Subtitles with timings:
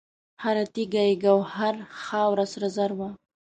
[0.43, 3.09] هر تیږه یې ګوهر، خاوره سره زر وه